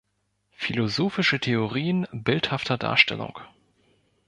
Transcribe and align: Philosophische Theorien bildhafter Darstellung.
Philosophische 0.53 1.39
Theorien 1.39 2.07
bildhafter 2.11 2.75
Darstellung. 2.79 3.37